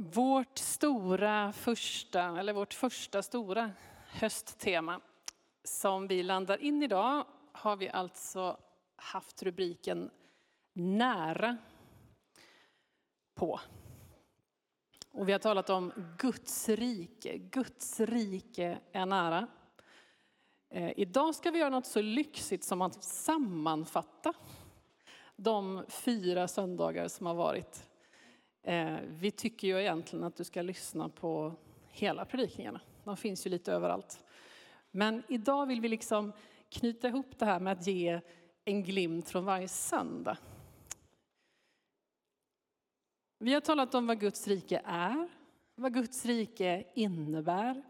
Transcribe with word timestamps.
Vårt 0.00 0.58
stora 0.58 1.52
första, 1.52 2.22
eller 2.22 2.52
vårt 2.52 2.74
första 2.74 3.22
stora 3.22 3.70
hösttema 4.08 5.00
som 5.64 6.06
vi 6.06 6.22
landar 6.22 6.62
in 6.62 6.82
idag 6.82 7.24
har 7.52 7.76
vi 7.76 7.88
alltså 7.88 8.56
haft 8.96 9.42
rubriken 9.42 10.10
Nära 10.72 11.56
på. 13.34 13.60
Och 15.10 15.28
vi 15.28 15.32
har 15.32 15.38
talat 15.38 15.70
om 15.70 15.92
Guds 16.18 16.68
rike. 16.68 17.38
Guds 17.38 18.00
rike 18.00 18.78
är 18.92 19.06
nära. 19.06 19.46
Eh, 20.70 20.92
idag 20.96 21.34
ska 21.34 21.50
vi 21.50 21.58
göra 21.58 21.70
något 21.70 21.86
så 21.86 22.00
lyxigt 22.00 22.64
som 22.64 22.82
att 22.82 23.04
sammanfatta 23.04 24.32
de 25.36 25.84
fyra 25.88 26.48
söndagar 26.48 27.08
som 27.08 27.26
har 27.26 27.34
varit. 27.34 27.88
Eh, 28.68 28.98
vi 29.08 29.30
tycker 29.30 29.68
ju 29.68 29.80
egentligen 29.80 30.24
att 30.24 30.36
du 30.36 30.44
ska 30.44 30.62
lyssna 30.62 31.08
på 31.08 31.52
hela 31.90 32.24
predikningarna. 32.24 32.80
De 33.04 33.16
finns 33.16 33.46
ju 33.46 33.50
lite 33.50 33.72
överallt. 33.72 34.24
Men 34.90 35.22
idag 35.28 35.66
vill 35.66 35.80
vi 35.80 35.88
liksom 35.88 36.32
knyta 36.68 37.08
ihop 37.08 37.38
det 37.38 37.44
här 37.44 37.60
med 37.60 37.72
att 37.72 37.86
ge 37.86 38.20
en 38.64 38.82
glimt 38.82 39.28
från 39.28 39.44
varje 39.44 39.68
söndag. 39.68 40.38
Vi 43.38 43.54
har 43.54 43.60
talat 43.60 43.94
om 43.94 44.06
vad 44.06 44.20
Guds 44.20 44.48
rike 44.48 44.82
är, 44.84 45.28
vad 45.74 45.94
Guds 45.94 46.26
rike 46.26 46.84
innebär, 46.94 47.82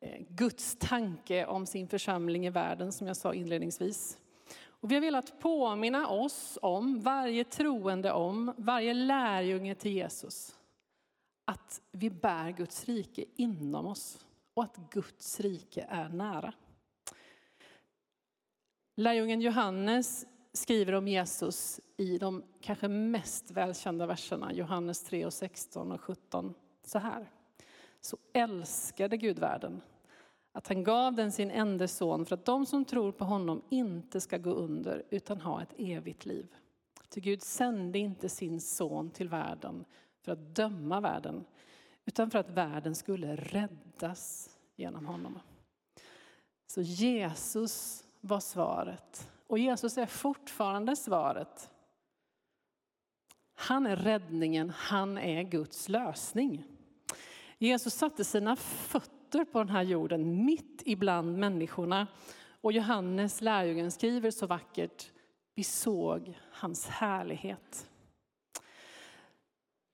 eh, 0.00 0.22
Guds 0.28 0.76
tanke 0.80 1.46
om 1.46 1.66
sin 1.66 1.88
församling 1.88 2.46
i 2.46 2.50
världen 2.50 2.92
som 2.92 3.06
jag 3.06 3.16
sa 3.16 3.34
inledningsvis. 3.34 4.18
Och 4.82 4.90
vi 4.90 4.94
har 4.94 5.02
velat 5.02 5.40
påminna 5.40 6.08
oss 6.08 6.58
om, 6.62 7.00
varje 7.00 7.44
troende 7.44 8.12
om, 8.12 8.54
varje 8.56 8.94
lärjunge 8.94 9.74
till 9.74 9.92
Jesus, 9.92 10.58
att 11.44 11.82
vi 11.92 12.10
bär 12.10 12.50
Guds 12.50 12.84
rike 12.84 13.24
inom 13.36 13.86
oss 13.86 14.26
och 14.54 14.64
att 14.64 14.76
Guds 14.90 15.40
rike 15.40 15.86
är 15.88 16.08
nära. 16.08 16.54
Lärjungen 18.96 19.40
Johannes 19.40 20.26
skriver 20.52 20.92
om 20.92 21.08
Jesus 21.08 21.80
i 21.96 22.18
de 22.18 22.44
kanske 22.60 22.88
mest 22.88 23.50
välkända 23.50 24.06
verserna, 24.06 24.52
Johannes 24.52 25.04
3 25.04 25.26
och 25.26 25.32
16 25.32 25.92
och 25.92 26.00
17, 26.00 26.54
så 26.84 26.98
här. 26.98 27.30
Så 28.00 28.16
älskade 28.32 29.16
Gud 29.16 29.38
världen 29.38 29.82
att 30.52 30.68
han 30.68 30.84
gav 30.84 31.14
den 31.14 31.32
sin 31.32 31.50
enda 31.50 31.88
son 31.88 32.26
för 32.26 32.34
att 32.34 32.44
de 32.44 32.66
som 32.66 32.84
tror 32.84 33.12
på 33.12 33.24
honom 33.24 33.62
inte 33.68 34.20
ska 34.20 34.38
gå 34.38 34.50
under 34.50 35.02
utan 35.10 35.40
ha 35.40 35.62
ett 35.62 35.74
evigt 35.78 36.26
liv. 36.26 36.54
Ty 37.08 37.20
Gud 37.20 37.42
sände 37.42 37.98
inte 37.98 38.28
sin 38.28 38.60
son 38.60 39.10
till 39.10 39.28
världen 39.28 39.84
för 40.20 40.32
att 40.32 40.54
döma 40.54 41.00
världen 41.00 41.44
utan 42.04 42.30
för 42.30 42.38
att 42.38 42.50
världen 42.50 42.94
skulle 42.94 43.36
räddas 43.36 44.50
genom 44.76 45.06
honom. 45.06 45.38
Så 46.66 46.82
Jesus 46.82 48.04
var 48.20 48.40
svaret 48.40 49.30
och 49.46 49.58
Jesus 49.58 49.98
är 49.98 50.06
fortfarande 50.06 50.96
svaret. 50.96 51.70
Han 53.54 53.86
är 53.86 53.96
räddningen, 53.96 54.70
han 54.70 55.18
är 55.18 55.42
Guds 55.42 55.88
lösning. 55.88 56.64
Jesus 57.58 57.94
satte 57.94 58.24
sina 58.24 58.56
fötter 58.56 59.21
på 59.38 59.58
den 59.58 59.68
här 59.68 59.82
jorden, 59.82 60.44
mitt 60.44 60.82
ibland 60.84 61.38
människorna. 61.38 62.06
Och 62.60 62.72
Johannes, 62.72 63.40
lärjungen, 63.40 63.90
skriver 63.90 64.30
så 64.30 64.46
vackert, 64.46 65.10
vi 65.54 65.64
såg 65.64 66.38
hans 66.50 66.86
härlighet. 66.86 67.88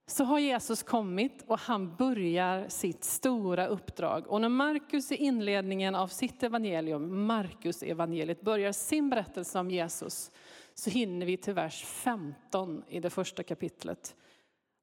Så 0.07 0.25
har 0.25 0.39
Jesus 0.39 0.83
kommit 0.83 1.45
och 1.47 1.59
han 1.59 1.97
börjar 1.97 2.69
sitt 2.69 3.05
stora 3.05 3.67
uppdrag. 3.67 4.27
Och 4.27 4.41
när 4.41 4.49
Markus 4.49 5.13
i 5.13 5.17
inledningen 5.17 5.95
av 5.95 6.07
sitt 6.07 6.43
evangelium, 6.43 7.27
Markus 7.27 7.83
evangeliet 7.83 8.41
börjar 8.41 8.73
sin 8.73 9.11
berättelse 9.11 9.59
om 9.59 9.71
Jesus, 9.71 10.31
så 10.75 10.91
hinner 10.91 11.27
vi 11.27 11.37
till 11.37 11.55
vers 11.55 11.85
15 11.85 12.85
i 12.89 13.01
det 13.01 13.11
första 13.11 13.43
kapitlet. 13.43 14.17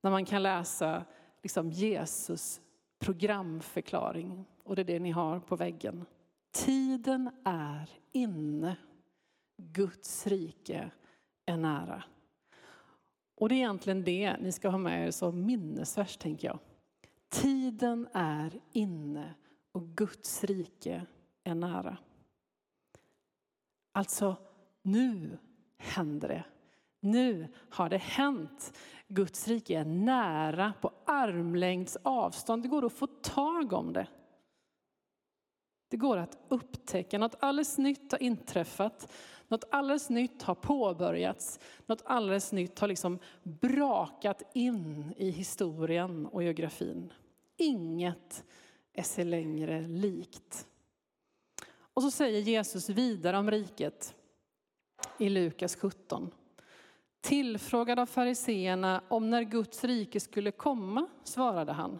När 0.03 0.11
man 0.11 0.25
kan 0.25 0.43
läsa 0.43 1.05
liksom 1.43 1.71
Jesus 1.71 2.61
programförklaring. 3.05 4.45
Och 4.63 4.75
det 4.75 4.81
är 4.81 4.85
det 4.85 4.99
ni 4.99 5.11
har 5.11 5.39
på 5.39 5.55
väggen. 5.55 6.05
Tiden 6.51 7.29
är 7.43 7.89
inne. 8.11 8.77
Guds 9.57 10.27
rike 10.27 10.91
är 11.45 11.57
nära. 11.57 12.03
Och 13.35 13.49
det 13.49 13.55
är 13.55 13.57
egentligen 13.57 14.03
det 14.03 14.37
ni 14.37 14.51
ska 14.51 14.69
ha 14.69 14.77
med 14.77 15.07
er 15.07 15.11
som 15.11 15.45
minnesvers, 15.45 16.17
tänker 16.17 16.47
jag. 16.47 16.59
Tiden 17.29 18.07
är 18.13 18.59
inne 18.71 19.33
och 19.71 19.87
Guds 19.87 20.43
rike 20.43 21.05
är 21.43 21.55
nära. 21.55 21.97
Alltså, 23.91 24.35
nu 24.81 25.37
händer 25.77 26.27
det. 26.27 26.43
Nu 27.05 27.47
har 27.69 27.89
det 27.89 27.97
hänt. 27.97 28.77
Guds 29.07 29.47
rike 29.47 29.79
är 29.79 29.85
nära, 29.85 30.73
på 30.81 30.91
armlängds 31.05 31.97
avstånd. 32.03 32.63
Det 32.63 32.69
går 32.69 32.85
att 32.85 32.93
få 32.93 33.07
tag 33.07 33.73
om 33.73 33.93
det. 33.93 34.07
Det 35.87 35.97
går 35.97 36.17
att 36.17 36.37
upptäcka. 36.47 37.17
Något 37.17 37.35
alldeles 37.39 37.77
nytt 37.77 38.11
har 38.11 38.23
inträffat. 38.23 39.11
Något 39.47 39.63
alldeles 39.71 40.09
nytt 40.09 40.43
har 40.43 40.55
påbörjats. 40.55 41.59
Något 41.85 42.01
alldeles 42.05 42.51
nytt 42.51 42.79
har 42.79 42.87
liksom 42.87 43.19
brakat 43.43 44.41
in 44.53 45.13
i 45.17 45.29
historien 45.29 46.25
och 46.25 46.43
geografin. 46.43 47.13
Inget 47.57 48.45
är 48.93 49.03
sig 49.03 49.25
längre 49.25 49.81
likt. 49.81 50.67
Och 51.77 52.03
så 52.03 52.11
säger 52.11 52.41
Jesus 52.41 52.89
vidare 52.89 53.37
om 53.37 53.51
riket 53.51 54.15
i 55.19 55.29
Lukas 55.29 55.75
17. 55.75 56.31
Tillfrågad 57.25 57.99
av 57.99 58.05
fariseerna 58.05 59.03
om 59.07 59.29
när 59.29 59.43
Guds 59.43 59.83
rike 59.83 60.19
skulle 60.19 60.51
komma 60.51 61.07
svarade 61.23 61.71
han. 61.71 61.99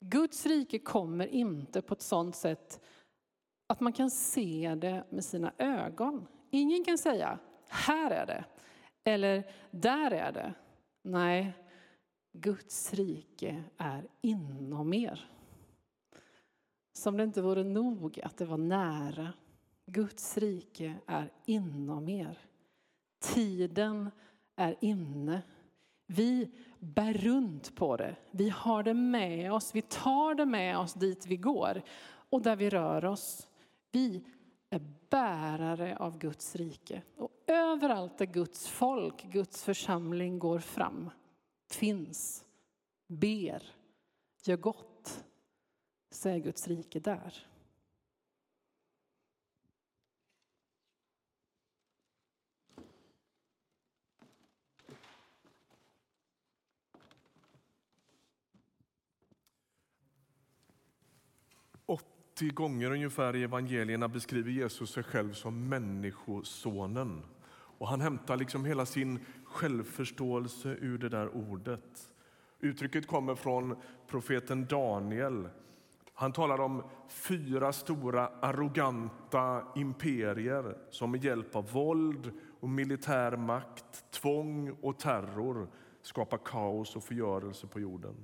Guds 0.00 0.46
rike 0.46 0.78
kommer 0.78 1.26
inte 1.26 1.82
på 1.82 1.94
ett 1.94 2.02
sådant 2.02 2.36
sätt 2.36 2.80
att 3.66 3.80
man 3.80 3.92
kan 3.92 4.10
se 4.10 4.74
det 4.74 5.04
med 5.10 5.24
sina 5.24 5.52
ögon. 5.58 6.26
Ingen 6.50 6.84
kan 6.84 6.98
säga, 6.98 7.38
här 7.68 8.10
är 8.10 8.26
det, 8.26 8.44
eller 9.04 9.52
där 9.70 10.10
är 10.10 10.32
det. 10.32 10.54
Nej, 11.02 11.52
Guds 12.32 12.94
rike 12.94 13.64
är 13.76 14.08
inom 14.20 14.94
er. 14.94 15.30
Som 16.98 17.16
det 17.16 17.24
inte 17.24 17.42
vore 17.42 17.64
nog 17.64 18.20
att 18.20 18.36
det 18.36 18.44
var 18.44 18.58
nära. 18.58 19.32
Guds 19.86 20.38
rike 20.38 20.94
är 21.06 21.32
inom 21.44 22.08
er. 22.08 22.38
Tiden 23.20 24.10
är 24.56 24.76
inne. 24.80 25.42
Vi 26.06 26.50
bär 26.78 27.12
runt 27.12 27.74
på 27.74 27.96
det. 27.96 28.16
Vi 28.30 28.48
har 28.48 28.82
det 28.82 28.94
med 28.94 29.52
oss. 29.52 29.74
Vi 29.74 29.82
tar 29.82 30.34
det 30.34 30.46
med 30.46 30.78
oss 30.78 30.94
dit 30.94 31.26
vi 31.26 31.36
går 31.36 31.82
och 32.30 32.42
där 32.42 32.56
vi 32.56 32.70
rör 32.70 33.04
oss. 33.04 33.48
Vi 33.92 34.24
är 34.70 34.80
bärare 35.10 35.96
av 35.96 36.18
Guds 36.18 36.56
rike. 36.56 37.02
Och 37.16 37.30
överallt 37.46 38.18
där 38.18 38.26
Guds 38.26 38.68
folk, 38.68 39.22
Guds 39.22 39.64
församling 39.64 40.38
går 40.38 40.58
fram, 40.58 41.10
finns, 41.70 42.44
ber, 43.08 43.62
gör 44.44 44.56
gott, 44.56 45.24
så 46.10 46.28
är 46.28 46.38
Guds 46.38 46.68
rike 46.68 47.00
där. 47.00 47.46
80 62.36 62.50
gånger 62.50 62.90
ungefär 62.90 63.36
i 63.36 63.42
evangelierna 63.42 64.08
beskriver 64.08 64.50
Jesus 64.50 64.90
sig 64.90 65.02
själv 65.02 65.32
som 65.32 65.68
Människosonen. 65.68 67.22
Och 67.78 67.88
han 67.88 68.00
hämtar 68.00 68.36
liksom 68.36 68.64
hela 68.64 68.86
sin 68.86 69.18
självförståelse 69.44 70.68
ur 70.68 70.98
det 70.98 71.08
där 71.08 71.36
ordet. 71.36 72.14
Uttrycket 72.60 73.06
kommer 73.06 73.34
från 73.34 73.76
profeten 74.06 74.66
Daniel. 74.66 75.48
Han 76.14 76.32
talar 76.32 76.60
om 76.60 76.82
fyra 77.08 77.72
stora 77.72 78.30
arroganta 78.40 79.62
imperier 79.74 80.76
som 80.90 81.10
med 81.10 81.24
hjälp 81.24 81.56
av 81.56 81.72
våld 81.72 82.32
och 82.60 82.68
militär 82.68 83.36
makt, 83.36 84.10
tvång 84.10 84.76
och 84.80 84.98
terror 84.98 85.68
skapar 86.02 86.38
kaos 86.44 86.96
och 86.96 87.04
förgörelse 87.04 87.66
på 87.66 87.80
jorden. 87.80 88.14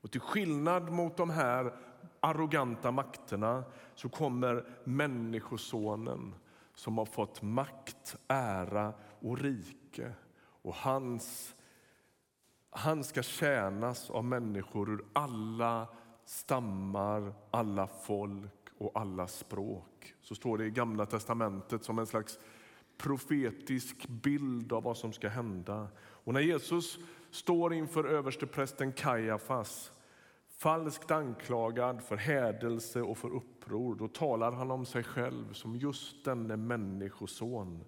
Och 0.00 0.10
till 0.10 0.20
skillnad 0.20 0.92
mot 0.92 1.16
de 1.16 1.30
här 1.30 1.72
arroganta 2.20 2.90
makterna 2.90 3.64
så 3.94 4.08
kommer 4.08 4.64
Människosonen 4.84 6.34
som 6.74 6.98
har 6.98 7.06
fått 7.06 7.42
makt, 7.42 8.16
ära 8.28 8.92
och 9.20 9.38
rike. 9.38 10.12
Och 10.62 10.74
hans 10.74 11.54
han 12.70 13.04
ska 13.04 13.22
tjänas 13.22 14.10
av 14.10 14.24
människor 14.24 14.90
ur 14.90 15.04
alla 15.12 15.88
stammar, 16.24 17.34
alla 17.50 17.86
folk 17.86 18.68
och 18.78 18.92
alla 18.94 19.26
språk. 19.26 20.14
Så 20.20 20.34
står 20.34 20.58
det 20.58 20.66
i 20.66 20.70
Gamla 20.70 21.06
testamentet 21.06 21.84
som 21.84 21.98
en 21.98 22.06
slags 22.06 22.38
profetisk 22.96 24.08
bild 24.08 24.72
av 24.72 24.82
vad 24.82 24.96
som 24.96 25.12
ska 25.12 25.28
hända. 25.28 25.88
Och 25.98 26.34
när 26.34 26.40
Jesus 26.40 26.98
står 27.30 27.74
inför 27.74 28.04
översteprästen 28.04 28.92
Kajafas 28.92 29.92
falskt 30.58 31.10
anklagad 31.10 32.02
för 32.02 32.16
hädelse 32.16 33.02
och 33.02 33.18
för 33.18 33.30
uppror, 33.34 33.94
då 33.94 34.08
talar 34.08 34.52
han 34.52 34.70
om 34.70 34.86
sig 34.86 35.02
själv 35.04 35.52
som 35.52 35.76
just 35.76 36.24
denne 36.24 36.56
människoson 36.56 37.84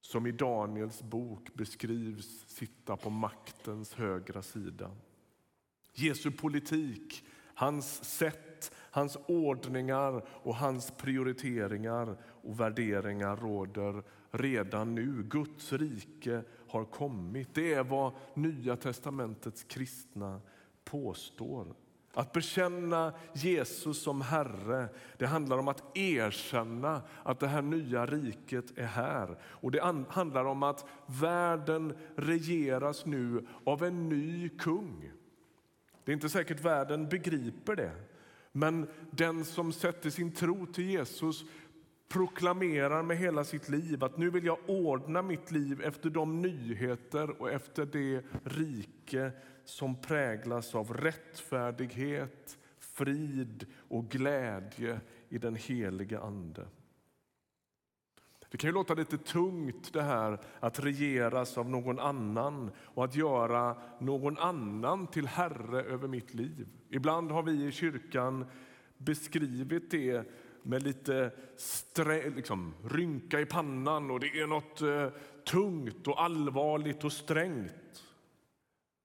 som 0.00 0.26
i 0.26 0.32
Daniels 0.32 1.02
bok 1.02 1.54
beskrivs 1.54 2.44
sitta 2.48 2.96
på 2.96 3.10
maktens 3.10 3.94
högra 3.94 4.42
sida. 4.42 4.90
Jesu 5.94 6.30
politik, 6.30 7.24
hans 7.54 8.04
sätt, 8.04 8.72
hans 8.74 9.18
ordningar 9.26 10.24
och 10.28 10.56
hans 10.56 10.90
prioriteringar 10.90 12.16
och 12.22 12.60
värderingar 12.60 13.36
råder 13.36 14.02
redan 14.30 14.94
nu. 14.94 15.22
Guds 15.22 15.72
rike 15.72 16.42
har 16.68 16.84
kommit. 16.84 17.54
Det 17.54 17.74
är 17.74 17.84
vad 17.84 18.12
Nya 18.34 18.76
testamentets 18.76 19.64
kristna 19.64 20.40
påstår. 20.90 21.66
Att 22.14 22.32
bekänna 22.32 23.12
Jesus 23.32 24.02
som 24.02 24.20
Herre 24.20 24.88
det 25.16 25.26
handlar 25.26 25.58
om 25.58 25.68
att 25.68 25.96
erkänna 25.96 27.02
att 27.22 27.40
det 27.40 27.46
här 27.46 27.62
nya 27.62 28.06
riket 28.06 28.78
är 28.78 28.86
här. 28.86 29.38
Och 29.42 29.70
Det 29.70 30.04
handlar 30.08 30.44
om 30.44 30.62
att 30.62 30.86
världen 31.06 31.96
regeras 32.16 33.06
nu 33.06 33.46
av 33.64 33.84
en 33.84 34.08
ny 34.08 34.48
kung. 34.48 35.12
Det 36.04 36.12
är 36.12 36.14
inte 36.14 36.28
säkert 36.28 36.60
världen 36.60 37.08
begriper 37.08 37.76
det. 37.76 37.92
Men 38.52 38.86
den 39.10 39.44
som 39.44 39.72
sätter 39.72 40.10
sin 40.10 40.32
tro 40.32 40.66
till 40.66 40.90
Jesus 40.90 41.44
proklamerar 42.10 43.02
med 43.02 43.16
hela 43.16 43.44
sitt 43.44 43.68
liv 43.68 44.04
att 44.04 44.16
nu 44.16 44.30
vill 44.30 44.44
jag 44.44 44.58
ordna 44.66 45.22
mitt 45.22 45.50
liv 45.50 45.82
efter 45.82 46.10
de 46.10 46.42
nyheter 46.42 47.42
och 47.42 47.50
efter 47.50 47.86
det 47.86 48.24
rike 48.44 49.32
som 49.64 50.00
präglas 50.00 50.74
av 50.74 50.94
rättfärdighet, 50.94 52.58
frid 52.78 53.66
och 53.88 54.08
glädje 54.08 55.00
i 55.28 55.38
den 55.38 55.54
helige 55.54 56.20
Ande. 56.20 56.66
Det 58.50 58.58
kan 58.58 58.68
ju 58.68 58.74
låta 58.74 58.94
lite 58.94 59.18
tungt 59.18 59.92
det 59.92 60.02
här 60.02 60.40
att 60.60 60.80
regeras 60.80 61.58
av 61.58 61.70
någon 61.70 61.98
annan 61.98 62.70
och 62.78 63.04
att 63.04 63.16
göra 63.16 63.76
någon 63.98 64.38
annan 64.38 65.06
till 65.06 65.26
herre 65.26 65.82
över 65.82 66.08
mitt 66.08 66.34
liv. 66.34 66.68
Ibland 66.88 67.30
har 67.30 67.42
vi 67.42 67.66
i 67.66 67.72
kyrkan 67.72 68.44
beskrivit 68.96 69.90
det 69.90 70.26
med 70.62 70.82
lite 70.82 71.30
strä, 71.56 72.30
liksom, 72.30 72.74
rynka 72.90 73.40
i 73.40 73.46
pannan 73.46 74.10
och 74.10 74.20
det 74.20 74.40
är 74.40 74.46
något 74.46 74.82
eh, 74.82 75.08
tungt 75.44 76.08
och 76.08 76.22
allvarligt 76.22 77.04
och 77.04 77.12
strängt. 77.12 78.04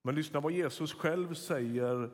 Men 0.02 0.16
lyssna 0.16 0.40
vad 0.40 0.52
Jesus 0.52 0.94
själv 0.94 1.34
säger 1.34 2.10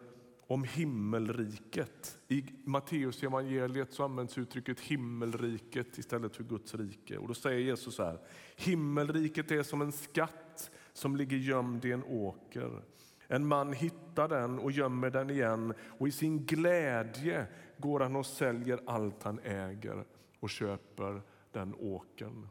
om 0.48 0.64
himmelriket. 0.64 2.18
I 2.28 2.46
Matteus 2.64 3.24
evangeliet 3.24 3.94
så 3.94 4.04
används 4.04 4.38
uttrycket 4.38 4.80
himmelriket 4.80 5.98
istället 5.98 6.36
för 6.36 6.44
Guds 6.44 6.76
rike. 6.76 7.18
Och 7.18 7.28
då 7.28 7.34
säger 7.34 7.60
Jesus 7.60 7.96
så 7.96 8.04
här. 8.04 8.20
Himmelriket 8.56 9.52
är 9.52 9.64
som 9.64 9.82
en 9.82 9.92
skatt 9.92 10.72
som 10.94 11.16
ligger 11.16 11.38
gömd 11.38 11.86
i 11.86 11.92
en 11.92 12.04
åker. 12.04 12.82
En 13.28 13.48
man 13.48 13.74
hittar 13.74 14.28
den 14.28 14.60
och 14.60 14.72
gömmer 14.72 15.10
den 15.10 15.30
igen 15.30 15.74
och 16.00 16.08
i 16.08 16.12
sin 16.12 16.46
glädje 16.46 17.48
går 17.82 18.00
han 18.00 18.16
och 18.16 18.26
säljer 18.26 18.80
allt 18.86 19.24
han 19.24 19.40
äger 19.40 20.06
och 20.40 20.50
köper 20.50 21.22
den 21.52 21.76
åkern. 21.80 22.48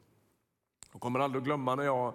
Jag 0.92 1.00
kommer 1.00 1.20
aldrig 1.20 1.40
att 1.40 1.46
glömma 1.46 1.74
när 1.74 1.84
jag 1.84 2.14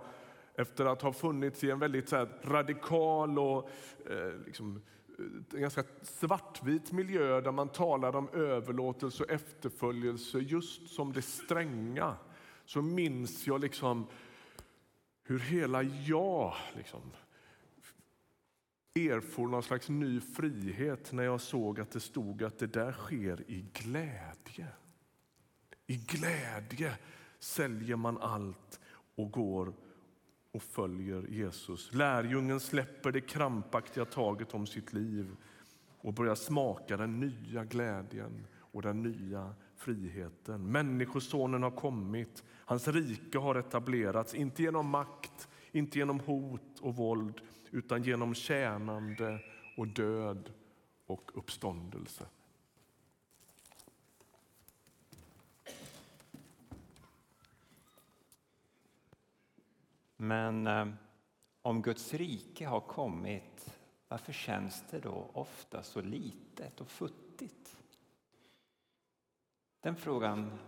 efter 0.56 0.86
att 0.86 1.02
ha 1.02 1.14
funnits 1.14 1.64
i 1.64 1.72
en 1.72 1.80
väldigt 1.80 2.10
så 2.10 2.28
radikal 2.44 3.40
och 3.40 3.70
eh, 4.10 4.40
liksom, 4.46 4.82
en 5.54 5.62
ganska 5.62 5.84
svartvit 6.02 6.92
miljö 6.92 7.42
där 7.42 7.52
man 7.52 7.70
talar 7.70 8.16
om 8.16 8.30
överlåtelse 8.34 9.24
och 9.24 9.30
efterföljelse 9.30 10.40
just 10.40 10.90
som 10.90 11.14
det 11.14 11.22
stränga 11.22 12.16
så 12.66 12.82
minns 12.82 13.48
jag 13.48 13.62
liksom 13.62 14.08
hur 15.24 15.40
hela 15.40 15.84
jag 15.84 16.54
liksom, 16.76 17.02
erfor 18.96 19.48
någon 19.48 19.64
slags 19.64 19.90
ny 19.90 20.20
frihet 20.20 21.12
när 21.12 21.24
jag 21.24 21.42
såg 21.42 21.80
att 21.80 21.92
det 21.92 22.00
stod 22.00 22.44
att 22.44 22.60
det 22.60 22.68
där 22.68 22.92
sker 22.92 23.44
i 23.48 23.66
glädje. 23.74 24.68
I 25.88 25.96
glädje 25.96 26.98
säljer 27.40 27.96
man 27.96 28.18
allt 28.18 28.80
och 29.16 29.32
går 29.32 29.74
och 30.52 30.64
följer 30.64 31.28
Jesus. 31.30 31.94
Lärjungen 31.94 32.60
släpper 32.60 33.12
det 33.12 33.22
krampaktiga 33.22 34.06
taget 34.06 34.54
om 34.54 34.68
sitt 34.68 34.94
liv 34.94 35.36
och 35.98 36.14
börjar 36.14 36.36
smaka 36.36 36.98
den 36.98 37.20
nya 37.20 37.64
glädjen 37.64 38.48
och 38.54 38.82
den 38.82 39.04
nya 39.04 39.54
friheten. 39.76 40.72
Människosonen 40.72 41.64
har 41.64 41.72
kommit, 41.72 42.44
hans 42.50 42.88
rike 42.88 43.38
har 43.38 43.56
etablerats, 43.56 44.36
inte 44.36 44.64
genom 44.64 44.90
makt, 44.90 45.48
inte 45.72 46.00
genom 46.00 46.20
hot 46.20 46.80
och 46.82 46.96
våld 46.96 47.42
utan 47.76 48.04
genom 48.04 48.34
tjänande 48.34 49.40
och 49.78 49.88
död 49.88 50.54
och 51.06 51.32
uppståndelse. 51.38 52.26
Men 60.18 60.68
eh, 60.68 60.88
om 61.62 61.82
Guds 61.82 62.14
rike 62.14 62.66
har 62.66 62.82
kommit, 62.82 63.80
varför 64.08 64.34
känns 64.34 64.84
det 64.92 65.00
då 65.00 65.30
ofta 65.34 65.84
så 65.84 66.02
litet 66.02 66.82
och 66.82 66.88
futtigt? 66.88 67.78
Den 69.80 69.96
frågan 69.96 70.60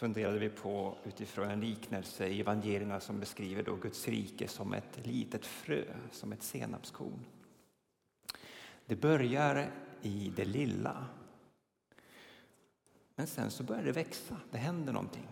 funderade 0.00 0.38
vi 0.38 0.48
på 0.48 0.96
utifrån 1.04 1.50
en 1.50 1.60
liknelse 1.60 2.26
i 2.26 2.40
evangelierna 2.40 3.00
som 3.00 3.20
beskriver 3.20 3.62
då 3.62 3.76
Guds 3.76 4.08
rike 4.08 4.48
som 4.48 4.72
ett 4.72 5.06
litet 5.06 5.46
frö, 5.46 5.84
som 6.10 6.32
ett 6.32 6.42
senapskorn. 6.42 7.24
Det 8.86 8.96
börjar 8.96 9.70
i 10.02 10.32
det 10.36 10.44
lilla. 10.44 11.06
Men 13.14 13.26
sen 13.26 13.50
så 13.50 13.62
börjar 13.62 13.82
det 13.82 13.92
växa, 13.92 14.36
det 14.50 14.58
händer 14.58 14.92
någonting. 14.92 15.28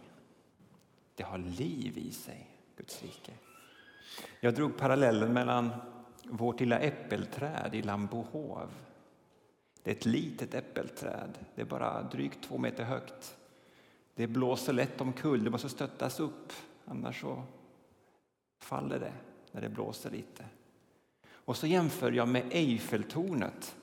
Det 1.15 1.23
har 1.23 1.39
liv 1.39 1.99
i 1.99 2.13
sig. 2.13 2.51
Guds 2.77 3.03
rike. 3.03 3.33
Jag 4.41 4.55
drog 4.55 4.77
parallellen 4.77 5.33
mellan 5.33 5.71
vårt 6.25 6.61
lilla 6.61 6.79
äppelträd 6.79 7.75
i 7.75 7.83
Lambohov. 7.83 8.71
Det 9.83 9.91
är 9.91 9.95
ett 9.95 10.07
litet 10.07 10.55
äppelträd, 10.55 11.39
det 11.55 11.61
är 11.61 11.67
bara 11.67 12.03
drygt 12.03 12.43
två 12.43 12.59
meter 12.59 12.85
högt. 12.85 13.38
Det 14.19 14.27
blåser 14.27 14.73
lätt 14.73 15.01
omkull, 15.01 15.45
det 15.45 15.51
måste 15.51 15.69
stöttas 15.69 16.21
upp, 16.21 16.53
annars 16.85 17.21
så 17.21 17.43
faller 18.59 19.01
det 19.01 19.13
när 19.53 19.61
det 19.61 19.69
blåser 19.69 20.11
lite. 20.11 20.45
Och 21.29 21.57
så 21.57 21.67
jämför 21.67 22.13
jag 22.13 22.29
med 22.29 22.47
Eiffeltornet. 22.51 23.77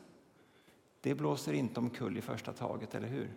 Det 1.01 1.15
blåser 1.15 1.53
inte 1.53 1.79
omkull 1.79 2.17
i 2.17 2.21
första 2.21 2.53
taget, 2.53 2.95
eller 2.95 3.07
hur? 3.07 3.29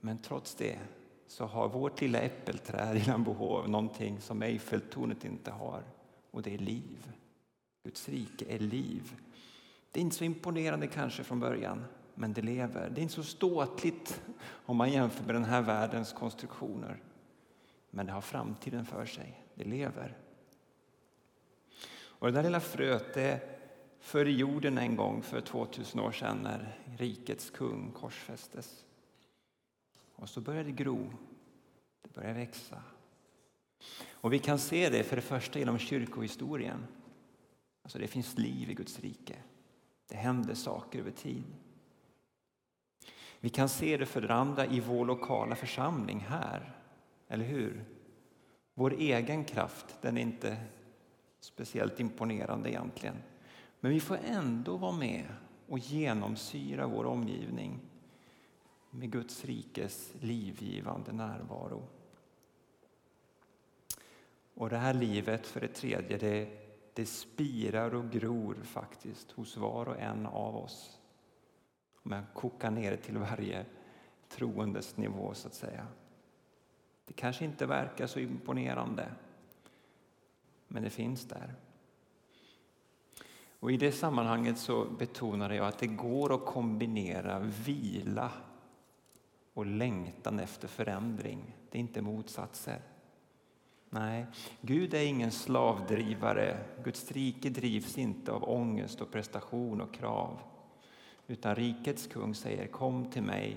Men 0.00 0.18
trots 0.18 0.54
det 0.54 0.78
så 1.26 1.44
har 1.44 1.68
vårt 1.68 2.00
lilla 2.00 2.18
äppelträd 2.18 2.96
i 2.96 3.04
Lambohov 3.04 3.68
någonting 3.68 4.20
som 4.20 4.42
Eiffeltornet 4.42 5.24
inte 5.24 5.50
har 5.50 5.82
och 6.30 6.42
det 6.42 6.54
är 6.54 6.58
liv. 6.58 7.12
Guds 7.84 8.08
rike 8.08 8.44
är 8.48 8.58
liv. 8.58 9.16
Det 9.90 10.00
är 10.00 10.02
inte 10.02 10.16
så 10.16 10.24
imponerande 10.24 10.86
kanske 10.86 11.24
från 11.24 11.40
början, 11.40 11.84
men 12.18 12.32
det 12.32 12.42
lever. 12.42 12.90
Det 12.90 13.00
är 13.00 13.02
inte 13.02 13.14
så 13.14 13.22
ståtligt 13.22 14.22
om 14.46 14.76
man 14.76 14.92
jämför 14.92 15.24
med 15.24 15.34
den 15.34 15.44
här 15.44 15.62
världens 15.62 16.12
konstruktioner. 16.12 17.02
Men 17.90 18.06
det 18.06 18.12
har 18.12 18.20
framtiden 18.20 18.84
för 18.84 19.06
sig. 19.06 19.44
Det 19.54 19.64
lever. 19.64 20.16
Och 21.94 22.26
det 22.26 22.32
där 22.32 22.42
lilla 22.42 22.60
fröet 22.60 23.14
det 23.14 23.40
föll 24.00 24.28
i 24.28 24.36
jorden 24.36 24.78
en 24.78 24.96
gång 24.96 25.22
för 25.22 25.40
2000 25.40 26.00
år 26.00 26.12
sedan 26.12 26.38
när 26.42 26.78
rikets 26.98 27.50
kung 27.50 27.92
korsfästes. 27.92 28.84
Och 30.14 30.28
så 30.28 30.40
började 30.40 30.64
det 30.64 30.76
gro, 30.76 31.12
det 32.02 32.14
började 32.14 32.34
växa. 32.34 32.82
Och 34.10 34.32
vi 34.32 34.38
kan 34.38 34.58
se 34.58 34.88
det 34.88 35.02
för 35.02 35.16
det 35.16 35.22
första 35.22 35.58
genom 35.58 35.78
kyrkohistorien. 35.78 36.86
Alltså 37.82 37.98
det 37.98 38.06
finns 38.06 38.38
liv 38.38 38.70
i 38.70 38.74
Guds 38.74 39.00
rike. 39.00 39.36
Det 40.08 40.16
händer 40.16 40.54
saker 40.54 40.98
över 40.98 41.10
tid. 41.10 41.44
Vi 43.40 43.48
kan 43.48 43.68
se 43.68 43.96
det 43.96 44.06
för 44.06 44.20
det 44.20 44.34
andra 44.34 44.66
i 44.66 44.80
vår 44.80 45.04
lokala 45.04 45.56
församling 45.56 46.26
här, 46.28 46.72
eller 47.28 47.44
hur? 47.44 47.84
Vår 48.74 48.92
egen 48.92 49.44
kraft, 49.44 49.98
den 50.00 50.16
är 50.16 50.22
inte 50.22 50.56
speciellt 51.40 52.00
imponerande 52.00 52.70
egentligen. 52.70 53.16
Men 53.80 53.90
vi 53.92 54.00
får 54.00 54.18
ändå 54.24 54.76
vara 54.76 54.92
med 54.92 55.26
och 55.68 55.78
genomsyra 55.78 56.86
vår 56.86 57.06
omgivning 57.06 57.80
med 58.90 59.10
Guds 59.10 59.44
rikes 59.44 60.12
livgivande 60.20 61.12
närvaro. 61.12 61.82
Och 64.54 64.70
det 64.70 64.76
här 64.76 64.94
livet, 64.94 65.46
för 65.46 65.60
det 65.60 65.68
tredje, 65.68 66.18
det, 66.18 66.48
det 66.94 67.06
spirar 67.06 67.94
och 67.94 68.10
gror 68.10 68.56
faktiskt 68.62 69.30
hos 69.30 69.56
var 69.56 69.88
och 69.88 70.00
en 70.00 70.26
av 70.26 70.56
oss. 70.56 70.98
Man 72.08 72.26
kokar 72.34 72.70
ner 72.70 72.90
det 72.90 72.96
till 72.96 73.18
varje 73.18 73.64
troendes 74.28 74.96
nivå, 74.96 75.34
så 75.34 75.48
att 75.48 75.54
säga. 75.54 75.86
Det 77.04 77.12
kanske 77.12 77.44
inte 77.44 77.66
verkar 77.66 78.06
så 78.06 78.20
imponerande, 78.20 79.08
men 80.68 80.82
det 80.82 80.90
finns 80.90 81.24
där. 81.24 81.54
Och 83.60 83.72
I 83.72 83.76
det 83.76 83.92
sammanhanget 83.92 84.58
så 84.58 84.84
betonade 84.84 85.54
jag 85.56 85.66
att 85.66 85.78
det 85.78 85.86
går 85.86 86.34
att 86.34 86.46
kombinera 86.46 87.38
vila 87.38 88.32
och 89.54 89.66
längtan 89.66 90.40
efter 90.40 90.68
förändring. 90.68 91.56
Det 91.70 91.78
är 91.78 91.80
inte 91.80 92.02
motsatser. 92.02 92.80
Nej, 93.90 94.26
Gud 94.60 94.94
är 94.94 95.04
ingen 95.04 95.30
slavdrivare. 95.30 96.58
Guds 96.84 97.12
rike 97.12 97.50
drivs 97.50 97.98
inte 97.98 98.32
av 98.32 98.44
ångest 98.44 99.00
och 99.00 99.12
prestation 99.12 99.80
och 99.80 99.94
krav. 99.94 100.38
Utan 101.26 101.54
rikets 101.54 102.06
kung 102.06 102.34
säger 102.34 102.66
kom 102.66 103.10
till 103.10 103.22
mig 103.22 103.56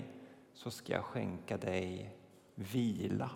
så 0.52 0.70
ska 0.70 0.92
jag 0.92 1.04
skänka 1.04 1.56
dig 1.56 2.16
vila. 2.54 3.30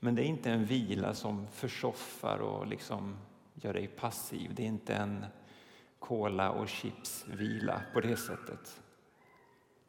Men 0.00 0.14
det 0.14 0.22
är 0.22 0.26
inte 0.26 0.50
en 0.50 0.64
vila 0.64 1.14
som 1.14 1.46
försoffar 1.48 2.38
och 2.38 2.66
liksom 2.66 3.16
gör 3.54 3.72
dig 3.72 3.86
passiv. 3.86 4.54
Det 4.54 4.62
är 4.62 4.66
inte 4.66 4.94
en 4.94 5.24
kola 5.98 6.50
och 6.50 6.68
chips-vila 6.68 7.82
på 7.92 8.00
det 8.00 8.16
sättet. 8.16 8.82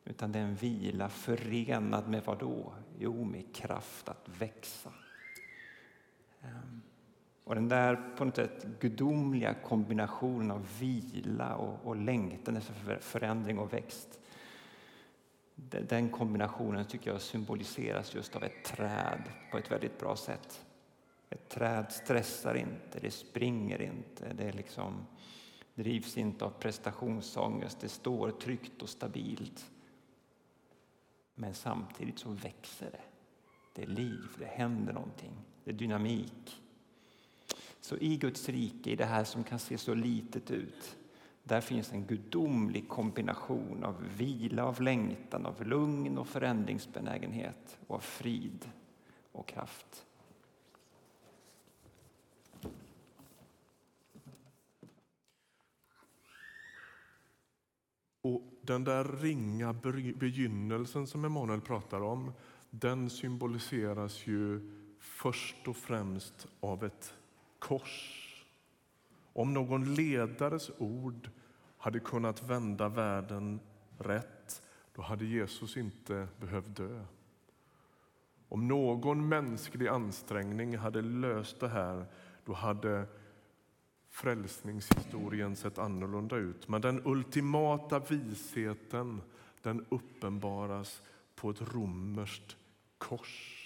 Utan 0.06 0.32
det 0.32 0.40
är 0.40 0.44
en 0.44 0.56
vila 0.56 1.10
förenad 1.10 2.08
med 2.10 2.24
vad 2.26 2.40
då? 2.40 2.74
Jo, 2.98 3.24
med 3.24 3.56
kraft 3.56 4.10
att 4.10 4.30
växa. 4.40 4.94
Ehm. 6.42 6.82
Och 7.50 7.56
den 7.56 7.70
där 7.70 7.96
på 8.18 8.26
något 8.26 8.36
sätt 8.36 8.66
gudomliga 8.80 9.54
kombinationen 9.54 10.52
av 10.52 10.68
vila 10.80 11.56
och, 11.56 11.88
och 11.88 11.96
längtan 11.96 12.58
efter 12.58 13.00
förändring 13.00 13.60
och 13.60 13.74
växt. 13.74 14.20
Den 15.56 16.10
kombinationen 16.10 16.86
tycker 16.86 17.12
jag 17.12 17.22
symboliseras 17.22 18.16
just 18.16 18.36
av 18.36 18.44
ett 18.44 18.64
träd 18.66 19.24
på 19.52 19.58
ett 19.58 19.72
väldigt 19.72 20.00
bra 20.00 20.16
sätt. 20.16 20.66
Ett 21.30 21.50
träd 21.50 21.92
stressar 21.92 22.56
inte, 22.56 23.00
det 23.00 23.12
springer 23.12 23.82
inte, 23.82 24.34
det 24.34 24.52
liksom 24.52 25.06
drivs 25.76 26.18
inte 26.18 26.46
av 26.46 26.50
prestationsångest, 26.50 27.80
det 27.80 27.90
står 27.90 28.32
tryggt 28.32 28.82
och 28.82 28.90
stabilt. 28.90 29.72
Men 31.36 31.54
samtidigt 31.54 32.20
så 32.20 32.30
växer 32.30 32.92
det. 32.92 33.04
Det 33.76 33.84
är 33.84 33.88
liv, 33.88 34.28
det 34.40 34.46
händer 34.46 34.94
någonting, 34.94 35.34
det 35.64 35.72
är 35.72 35.76
dynamik. 35.76 36.62
Så 37.82 37.98
i 37.98 38.18
Guds 38.18 38.50
rike, 38.50 38.92
i 38.92 38.96
det 38.96 39.06
här 39.06 39.24
som 39.24 39.44
kan 39.44 39.60
se 39.60 39.78
så 39.78 39.94
litet 39.94 40.52
ut, 40.52 40.98
där 41.44 41.62
finns 41.62 41.92
en 41.92 42.06
gudomlig 42.06 42.90
kombination 42.90 43.84
av 43.84 44.04
vila, 44.18 44.66
av 44.66 44.82
längtan, 44.82 45.46
av 45.46 45.68
lugn 45.68 46.18
och 46.18 46.28
förändringsbenägenhet 46.28 47.80
och 47.88 47.96
av 47.96 48.00
frid 48.00 48.70
och 49.32 49.48
kraft. 49.48 50.06
Och 58.22 58.42
den 58.62 58.84
där 58.84 59.04
ringa 59.04 59.74
begynnelsen 60.16 61.08
som 61.08 61.26
Emanuel 61.26 61.62
pratar 61.62 62.02
om, 62.02 62.32
den 62.70 63.10
symboliseras 63.10 64.28
ju 64.28 64.72
först 65.00 65.68
och 65.68 65.78
främst 65.78 66.48
av 66.60 66.84
ett 66.84 67.14
kors. 67.70 68.26
Om 69.34 69.54
någon 69.54 69.96
ledares 69.96 70.72
ord 70.78 71.30
hade 71.78 72.00
kunnat 72.00 72.44
vända 72.44 72.90
världen 72.90 73.60
rätt, 73.98 74.62
då 74.96 75.02
hade 75.02 75.26
Jesus 75.26 75.78
inte 75.78 76.28
behövt 76.40 76.76
dö. 76.76 77.06
Om 78.50 78.68
någon 78.68 79.30
mänsklig 79.30 79.88
ansträngning 79.88 80.78
hade 80.78 81.02
löst 81.02 81.60
det 81.60 81.68
här, 81.68 82.06
då 82.46 82.54
hade 82.54 83.06
frälsningshistorien 84.10 85.56
sett 85.56 85.78
annorlunda 85.78 86.36
ut. 86.36 86.68
Men 86.68 86.82
den 86.82 87.02
ultimata 87.06 88.00
visheten 88.00 89.22
den 89.62 89.86
uppenbaras 89.90 91.02
på 91.36 91.50
ett 91.50 91.74
romerskt 91.74 92.58
kors 92.98 93.66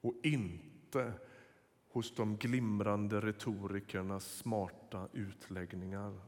och 0.00 0.14
inte 0.22 1.12
hos 1.96 2.14
de 2.14 2.36
glimrande 2.36 3.20
retorikernas 3.20 4.36
smarta 4.38 5.08
utläggningar. 5.12 6.20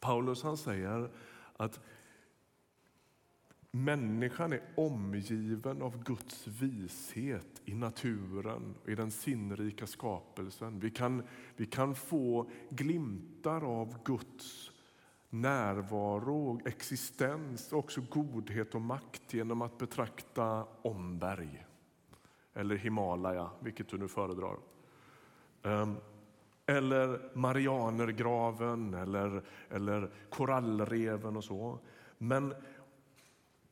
Paulus 0.00 0.42
han 0.42 0.56
säger 0.56 1.10
att 1.56 1.80
människan 3.70 4.52
är 4.52 4.62
omgiven 4.76 5.82
av 5.82 6.04
Guds 6.04 6.46
vishet 6.46 7.62
i 7.64 7.74
naturen, 7.74 8.74
i 8.86 8.94
den 8.94 9.10
sinnrika 9.10 9.86
skapelsen. 9.86 10.80
Vi 10.80 10.90
kan, 10.90 11.22
vi 11.56 11.66
kan 11.66 11.94
få 11.94 12.50
glimtar 12.70 13.80
av 13.80 14.02
Guds 14.04 14.72
närvaro, 15.30 16.60
existens, 16.64 17.72
också 17.72 18.00
godhet 18.10 18.74
och 18.74 18.82
makt 18.82 19.34
genom 19.34 19.62
att 19.62 19.78
betrakta 19.78 20.66
omberg 20.82 21.65
eller 22.56 22.76
Himalaya, 22.76 23.50
vilket 23.60 23.88
du 23.88 23.98
nu 23.98 24.08
föredrar. 24.08 24.56
Ehm, 25.62 25.96
eller 26.66 27.30
Marianergraven 27.34 28.94
eller, 28.94 29.42
eller 29.70 30.10
korallreven 30.30 31.36
och 31.36 31.44
så. 31.44 31.78
Men 32.18 32.54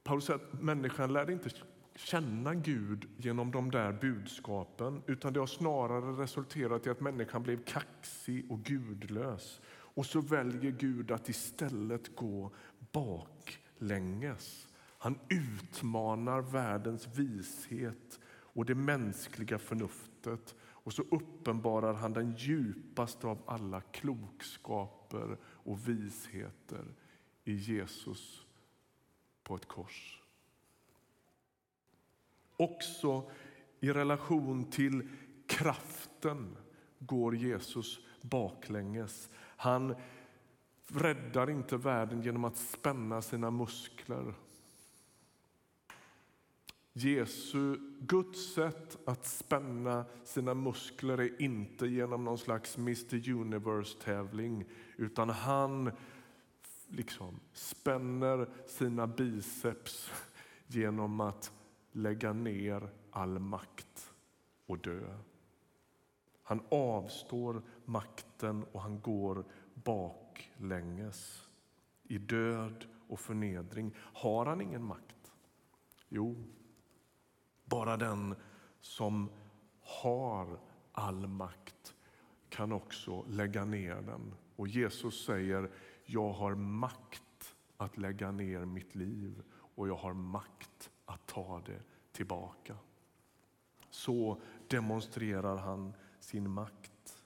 Paulus 0.03 0.25
säger 0.25 0.41
att 0.41 0.63
människan 0.63 1.13
lärde 1.13 1.33
inte 1.33 1.51
känna 1.95 2.55
Gud 2.55 3.09
genom 3.17 3.51
de 3.51 3.71
där 3.71 3.93
budskapen 3.93 5.03
utan 5.07 5.33
det 5.33 5.41
har 5.41 5.47
snarare 5.47 6.23
resulterat 6.23 6.87
i 6.87 6.91
att 6.91 7.01
människan 7.01 7.43
blev 7.43 7.65
kaxig 7.65 8.51
och 8.51 8.63
gudlös. 8.63 9.61
Och 9.67 10.07
så 10.07 10.21
väljer 10.21 10.71
Gud 10.71 11.11
att 11.11 11.29
istället 11.29 12.17
gå 12.17 12.51
baklänges. 12.93 14.69
Han 14.99 15.19
utmanar 15.29 16.41
världens 16.41 17.09
vishet 17.17 18.21
och 18.55 18.65
det 18.65 18.75
mänskliga 18.75 19.59
förnuftet 19.59 20.55
och 20.63 20.93
så 20.93 21.03
uppenbarar 21.03 21.95
han 21.95 22.13
den 22.13 22.35
djupaste 22.37 23.27
av 23.27 23.43
alla 23.47 23.81
klokskaper 23.81 25.39
och 25.45 25.89
visheter 25.89 26.85
i 27.45 27.55
Jesus 27.55 28.47
på 29.43 29.57
ett 29.57 29.69
kors. 29.69 30.23
Också 32.57 33.31
i 33.81 33.93
relation 33.93 34.65
till 34.71 35.09
kraften 35.47 36.57
går 36.99 37.37
Jesus 37.37 38.01
baklänges. 38.23 39.31
Han 39.37 39.95
räddar 40.89 41.51
inte 41.51 41.77
världen 41.77 42.23
genom 42.23 42.45
att 42.45 42.57
spänna 42.57 43.23
sina 43.23 43.51
muskler 43.51 44.35
Jesu, 46.97 47.77
Guds 48.01 48.55
sätt 48.55 48.99
att 49.05 49.27
spänna 49.27 50.05
sina 50.25 50.55
muskler 50.55 51.21
är 51.21 51.43
inte 51.43 51.87
genom 51.87 52.25
någon 52.25 52.39
slags 52.39 52.79
Mr 52.79 53.31
Universe-tävling 53.31 54.65
utan 54.97 55.29
han 55.29 55.91
liksom 56.89 57.41
spänner 57.53 58.49
sina 58.67 59.07
biceps 59.07 60.11
genom 60.67 61.21
att 61.21 61.53
lägga 61.93 62.33
ner 62.33 62.89
all 63.11 63.39
makt 63.39 64.13
och 64.67 64.79
dö. 64.79 65.19
Han 66.43 66.63
avstår 66.69 67.63
makten 67.85 68.65
och 68.73 68.81
han 68.81 69.01
går 69.01 69.45
baklänges 69.75 71.49
i 72.03 72.19
död 72.19 72.85
och 73.09 73.21
förnedring. 73.21 73.95
Har 73.97 74.47
han 74.47 74.61
ingen 74.61 74.85
makt? 74.85 75.33
Jo, 76.09 76.37
bara 77.65 77.97
den 77.97 78.35
som 78.81 79.31
har 79.81 80.59
all 80.93 81.27
makt 81.27 81.95
kan 82.49 82.73
också 82.73 83.25
lägga 83.29 83.65
ner 83.65 83.95
den. 83.95 84.35
Och 84.57 84.69
Jesus 84.69 85.25
säger, 85.25 85.71
jag 86.05 86.33
har 86.33 86.55
makt 86.55 87.55
att 87.77 87.97
lägga 87.99 88.31
ner 88.31 88.65
mitt 88.65 88.95
liv 88.95 89.43
och 89.53 89.89
jag 89.89 89.97
har 89.97 90.13
makt 90.13 90.91
att 91.05 91.27
ta 91.27 91.63
det 91.67 91.83
tillbaka. 92.13 92.77
Så 93.91 94.41
demonstrerar 94.69 95.57
han 95.57 95.93
sin 96.21 96.51
makt. 96.51 97.23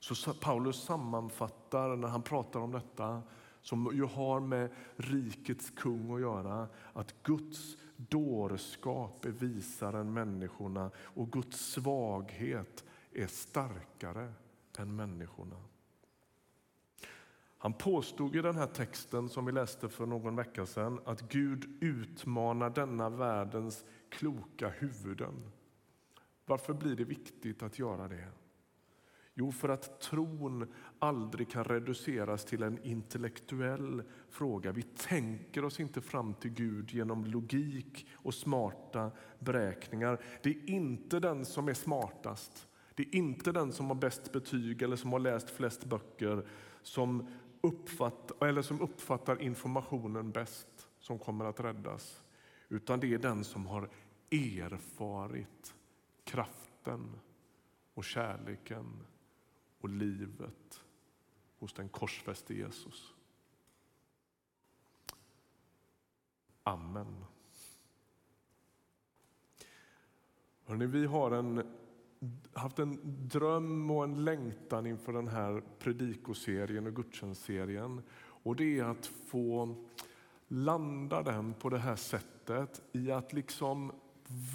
Så 0.00 0.34
Paulus 0.34 0.82
sammanfattar 0.82 1.96
när 1.96 2.08
han 2.08 2.22
pratar 2.22 2.60
om 2.60 2.72
detta 2.72 3.22
som 3.60 3.90
ju 3.94 4.04
har 4.04 4.40
med 4.40 4.70
rikets 4.96 5.70
kung 5.70 6.14
att 6.14 6.20
göra, 6.20 6.68
att 6.92 7.22
Guds 7.22 7.76
dårskap 7.98 9.24
är 9.24 9.30
visare 9.30 10.00
än 10.00 10.12
människorna 10.12 10.90
och 10.98 11.32
Guds 11.32 11.72
svaghet 11.72 12.84
är 13.12 13.26
starkare 13.26 14.32
än 14.78 14.96
människorna. 14.96 15.56
Han 17.58 17.72
påstod 17.72 18.36
i 18.36 18.42
den 18.42 18.56
här 18.56 18.66
texten 18.66 19.28
som 19.28 19.44
vi 19.44 19.52
läste 19.52 19.88
för 19.88 20.06
någon 20.06 20.36
vecka 20.36 20.66
sedan 20.66 21.00
att 21.04 21.20
Gud 21.32 21.78
utmanar 21.80 22.70
denna 22.70 23.10
världens 23.10 23.84
kloka 24.08 24.68
huvuden. 24.68 25.50
Varför 26.46 26.74
blir 26.74 26.96
det 26.96 27.04
viktigt 27.04 27.62
att 27.62 27.78
göra 27.78 28.08
det? 28.08 28.28
Jo, 29.40 29.52
för 29.52 29.68
att 29.68 30.00
tron 30.00 30.72
aldrig 30.98 31.50
kan 31.50 31.64
reduceras 31.64 32.44
till 32.44 32.62
en 32.62 32.84
intellektuell 32.84 34.02
fråga. 34.28 34.72
Vi 34.72 34.82
tänker 34.82 35.64
oss 35.64 35.80
inte 35.80 36.00
fram 36.00 36.34
till 36.34 36.50
Gud 36.50 36.90
genom 36.90 37.24
logik 37.24 38.06
och 38.14 38.34
smarta 38.34 39.10
beräkningar. 39.38 40.20
Det 40.42 40.50
är 40.50 40.70
inte 40.70 41.20
den 41.20 41.44
som 41.44 41.68
är 41.68 41.74
smartast, 41.74 42.68
det 42.94 43.02
är 43.02 43.14
inte 43.14 43.52
den 43.52 43.72
som 43.72 43.86
har 43.86 43.94
bäst 43.94 44.32
betyg 44.32 44.82
eller 44.82 44.96
som 44.96 45.12
har 45.12 45.20
läst 45.20 45.50
flest 45.50 45.84
böcker 45.84 46.46
som, 46.82 47.26
uppfatt, 47.60 48.42
eller 48.42 48.62
som 48.62 48.80
uppfattar 48.80 49.42
informationen 49.42 50.30
bäst 50.30 50.88
som 51.00 51.18
kommer 51.18 51.44
att 51.44 51.60
räddas. 51.60 52.22
Utan 52.68 53.00
det 53.00 53.14
är 53.14 53.18
den 53.18 53.44
som 53.44 53.66
har 53.66 53.88
erfarit 54.30 55.74
kraften 56.24 57.20
och 57.94 58.04
kärleken 58.04 59.04
och 59.80 59.88
livet 59.88 60.82
hos 61.58 61.72
den 61.72 61.88
korsfäste 61.88 62.54
Jesus. 62.54 63.14
Amen. 66.62 67.24
Hörrni, 70.64 70.86
vi 70.86 71.06
har 71.06 71.30
en, 71.30 71.62
haft 72.52 72.78
en 72.78 72.98
dröm 73.28 73.90
och 73.90 74.04
en 74.04 74.24
längtan 74.24 74.86
inför 74.86 75.12
den 75.12 75.28
här 75.28 75.62
predikoserien 75.78 76.86
och 76.86 76.96
gudstjänstserien. 76.96 78.02
Och 78.18 78.56
det 78.56 78.78
är 78.78 78.84
att 78.84 79.06
få 79.06 79.74
landa 80.48 81.22
den 81.22 81.54
på 81.54 81.68
det 81.68 81.78
här 81.78 81.96
sättet 81.96 82.82
i 82.92 83.10
att 83.10 83.32
liksom 83.32 83.92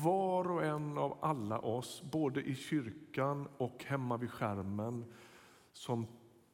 var 0.04 0.52
och 0.52 0.66
en 0.66 0.98
av 0.98 1.18
alla 1.22 1.60
oss, 1.60 2.04
både 2.12 2.42
i 2.42 2.56
kyrkan 2.56 3.48
och 3.58 3.84
hemma 3.84 4.18
vid 4.18 4.32
skärmen, 4.32 5.14
som 5.74 6.08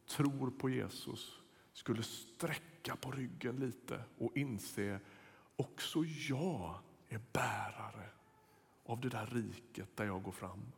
tror 0.06 0.52
på 0.52 0.70
Jesus 0.70 1.42
skulle 1.74 2.04
sträcka 2.04 2.96
på 2.96 3.12
ryggen 3.12 3.56
lite 3.56 4.04
och 4.18 4.38
inse 4.38 5.00
också 5.56 6.04
jag 6.30 6.80
är 7.10 7.22
bärare 7.32 8.10
av 8.86 9.02
det 9.02 9.10
där 9.10 9.26
riket 9.26 9.98
där 9.98 10.06
jag 10.06 10.24
går 10.24 10.32
fram. 10.32 10.72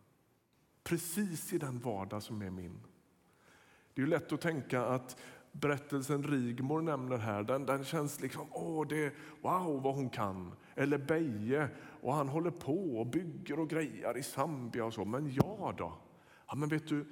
Precis 0.84 1.54
i 1.54 1.58
den 1.58 1.80
vardag 1.80 2.24
som 2.24 2.42
är 2.42 2.50
min. 2.50 2.80
Det 3.94 4.02
är 4.02 4.08
lätt 4.08 4.32
att 4.32 4.42
tänka 4.42 4.86
att 4.86 5.18
berättelsen 5.51 6.24
Rigmor 6.24 6.81
nämner 6.81 7.17
här, 7.17 7.43
den, 7.43 7.65
den 7.65 7.84
känns 7.84 8.22
liksom, 8.22 8.48
åh, 8.51 8.88
det, 8.88 9.13
wow 9.41 9.81
vad 9.81 9.96
hon 9.96 10.10
kan. 10.10 10.51
Eller 10.75 10.98
Beje, 10.98 11.70
och 12.01 12.13
han 12.13 12.29
håller 12.29 12.51
på 12.51 13.00
och 13.00 13.08
bygger 13.08 13.60
och 13.60 13.70
grejar 13.70 14.17
i 14.17 14.24
Zambia 14.24 14.86
och 14.86 14.93
så. 14.93 15.05
Men 15.05 15.34
jag 15.34 15.75
då? 15.77 15.98
Ja, 16.48 16.55
men 16.55 16.70
vet 16.70 16.88
du, 16.88 17.05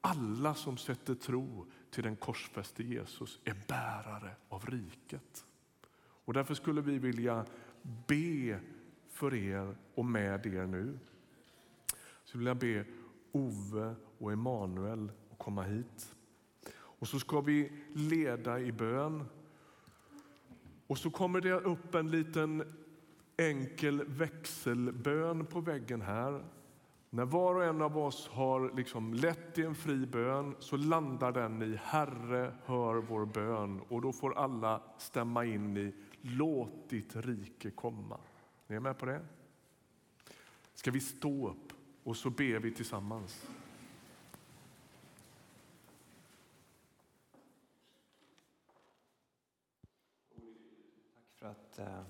alla 0.00 0.54
som 0.54 0.76
sätter 0.76 1.14
tro 1.14 1.66
till 1.90 2.04
den 2.04 2.16
korsfäste 2.16 2.82
Jesus 2.82 3.40
är 3.44 3.56
bärare 3.68 4.30
av 4.48 4.66
riket. 4.66 5.44
Och 6.24 6.34
därför 6.34 6.54
skulle 6.54 6.80
vi 6.80 6.98
vilja 6.98 7.44
be 8.06 8.60
för 9.08 9.34
er 9.34 9.76
och 9.94 10.04
med 10.04 10.46
er 10.46 10.66
nu. 10.66 10.98
Så 12.24 12.38
vill 12.38 12.46
jag 12.46 12.56
be 12.56 12.84
Ove 13.32 13.94
och 14.18 14.32
Emanuel 14.32 15.12
att 15.30 15.38
komma 15.38 15.62
hit. 15.62 16.14
Och 16.98 17.08
så 17.08 17.18
ska 17.18 17.40
vi 17.40 17.72
leda 17.92 18.60
i 18.60 18.72
bön. 18.72 19.24
Och 20.86 20.98
så 20.98 21.10
kommer 21.10 21.40
det 21.40 21.52
upp 21.52 21.94
en 21.94 22.10
liten 22.10 22.74
enkel 23.36 24.04
växelbön 24.04 25.46
på 25.46 25.60
väggen 25.60 26.02
här. 26.02 26.44
När 27.10 27.24
var 27.24 27.54
och 27.54 27.64
en 27.64 27.82
av 27.82 27.98
oss 27.98 28.28
har 28.28 28.76
liksom 28.76 29.14
lett 29.14 29.58
i 29.58 29.62
en 29.62 29.74
fri 29.74 30.06
bön 30.06 30.56
så 30.58 30.76
landar 30.76 31.32
den 31.32 31.62
i 31.62 31.78
Herre, 31.82 32.54
hör 32.64 32.94
vår 32.94 33.26
bön. 33.26 33.80
Och 33.88 34.02
då 34.02 34.12
får 34.12 34.38
alla 34.38 34.82
stämma 34.98 35.44
in 35.44 35.76
i 35.76 35.94
Låt 36.20 36.88
ditt 36.88 37.16
rike 37.16 37.70
komma. 37.70 38.18
Ni 38.66 38.76
är 38.76 38.80
med 38.80 38.98
på 38.98 39.06
det? 39.06 39.20
Ska 40.74 40.90
vi 40.90 41.00
stå 41.00 41.48
upp 41.48 41.72
och 42.02 42.16
så 42.16 42.30
ber 42.30 42.58
vi 42.58 42.72
tillsammans. 42.72 43.46
Tack 51.40 51.56
för 51.56 51.67
att 51.78 51.88
eh, 51.88 52.02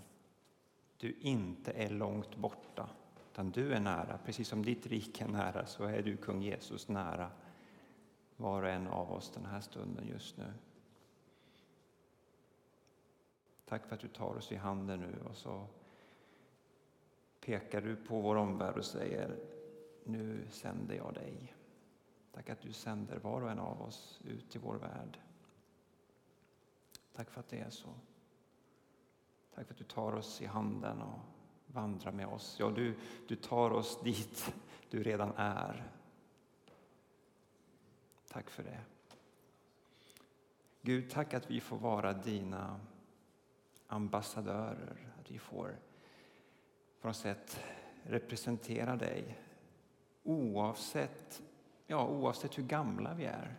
du 0.96 1.12
inte 1.20 1.72
är 1.72 1.90
långt 1.90 2.36
borta, 2.36 2.88
utan 3.32 3.50
du 3.50 3.72
är 3.72 3.80
nära. 3.80 4.18
Precis 4.24 4.48
som 4.48 4.64
ditt 4.64 4.86
rike 4.86 5.24
är 5.24 5.28
nära 5.28 5.66
så 5.66 5.84
är 5.84 6.02
du, 6.02 6.16
kung 6.16 6.42
Jesus, 6.42 6.88
nära 6.88 7.30
var 8.36 8.62
och 8.62 8.68
en 8.68 8.86
av 8.86 9.12
oss 9.12 9.30
den 9.30 9.46
här 9.46 9.60
stunden 9.60 10.06
just 10.08 10.36
nu. 10.36 10.52
Tack 13.64 13.86
för 13.86 13.94
att 13.94 14.00
du 14.00 14.08
tar 14.08 14.34
oss 14.36 14.52
i 14.52 14.56
handen 14.56 15.00
nu 15.00 15.28
och 15.30 15.36
så 15.36 15.66
pekar 17.40 17.80
du 17.80 17.96
på 17.96 18.20
vår 18.20 18.36
omvärld 18.36 18.76
och 18.76 18.84
säger 18.84 19.36
nu 20.04 20.46
sänder 20.50 20.94
jag 20.94 21.14
dig. 21.14 21.54
Tack 22.32 22.50
att 22.50 22.60
du 22.60 22.72
sänder 22.72 23.16
var 23.16 23.40
och 23.40 23.50
en 23.50 23.58
av 23.58 23.82
oss 23.82 24.20
ut 24.24 24.56
i 24.56 24.58
vår 24.58 24.74
värld. 24.74 25.18
Tack 27.12 27.30
för 27.30 27.40
att 27.40 27.48
det 27.48 27.58
är 27.58 27.70
så. 27.70 27.88
Tack 29.58 29.66
för 29.66 29.74
att 29.74 29.78
du 29.78 29.84
tar 29.84 30.12
oss 30.12 30.42
i 30.42 30.46
handen 30.46 31.02
och 31.02 31.18
vandrar 31.66 32.12
med 32.12 32.26
oss. 32.26 32.56
Ja, 32.60 32.70
du, 32.70 32.94
du 33.28 33.36
tar 33.36 33.70
oss 33.70 34.00
dit 34.02 34.54
du 34.90 35.02
redan 35.02 35.32
är. 35.36 35.92
Tack 38.28 38.50
för 38.50 38.62
det. 38.62 38.80
Gud, 40.82 41.10
tack 41.10 41.34
att 41.34 41.50
vi 41.50 41.60
får 41.60 41.76
vara 41.76 42.12
dina 42.12 42.80
ambassadörer, 43.86 45.12
att 45.20 45.30
vi 45.30 45.38
får 45.38 45.76
på 47.00 47.06
något 47.08 47.16
sätt 47.16 47.60
representera 48.02 48.96
dig 48.96 49.38
oavsett, 50.22 51.42
ja, 51.86 52.08
oavsett 52.08 52.58
hur 52.58 52.64
gamla 52.64 53.14
vi 53.14 53.24
är. 53.24 53.56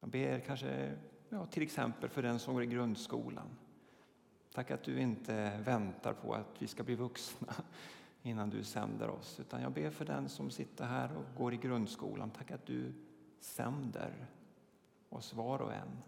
Jag 0.00 0.10
ber 0.10 0.40
kanske 0.40 0.96
ja, 1.28 1.46
till 1.46 1.62
exempel 1.62 2.10
för 2.10 2.22
den 2.22 2.38
som 2.38 2.54
går 2.54 2.62
i 2.62 2.66
grundskolan. 2.66 3.48
Tack 4.52 4.70
att 4.70 4.82
du 4.82 5.00
inte 5.00 5.60
väntar 5.64 6.12
på 6.12 6.34
att 6.34 6.62
vi 6.62 6.66
ska 6.66 6.82
bli 6.82 6.94
vuxna 6.94 7.52
innan 8.22 8.50
du 8.50 8.64
sänder 8.64 9.08
oss. 9.08 9.40
Utan 9.40 9.62
jag 9.62 9.72
ber 9.72 9.90
för 9.90 10.04
den 10.04 10.28
som 10.28 10.50
sitter 10.50 10.84
här 10.84 11.16
och 11.16 11.38
går 11.38 11.54
i 11.54 11.56
grundskolan. 11.56 12.30
Tack 12.30 12.50
att 12.50 12.66
du 12.66 12.92
sänder 13.40 14.26
oss 15.08 15.34
var 15.34 15.62
och 15.62 15.72
en. 15.72 16.02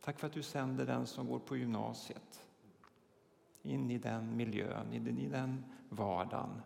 Tack 0.00 0.18
för 0.18 0.26
att 0.26 0.32
du 0.32 0.42
sänder 0.42 0.86
den 0.86 1.06
som 1.06 1.26
går 1.26 1.38
på 1.38 1.56
gymnasiet 1.56 2.46
in 3.62 3.90
i 3.90 3.98
den 3.98 4.36
miljön, 4.36 4.92
in 4.92 5.18
i 5.18 5.28
den 5.28 5.64
vardagen. 5.88 6.62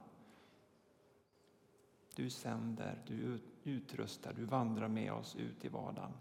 Du 2.14 2.30
sänder, 2.30 2.98
du 3.06 3.40
utrustar, 3.64 4.32
du 4.32 4.44
vandrar 4.44 4.88
med 4.88 5.12
oss 5.12 5.36
ut 5.36 5.64
i 5.64 5.68
vardagen. 5.68 6.12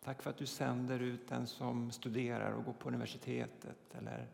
Tack 0.00 0.22
för 0.22 0.30
att 0.30 0.36
du 0.36 0.46
sänder 0.46 0.98
ut 1.00 1.28
den 1.28 1.46
som 1.46 1.90
studerar 1.90 2.52
och 2.52 2.64
går 2.64 2.72
på 2.72 2.88
universitetet 2.88 3.94
eller 3.94 4.28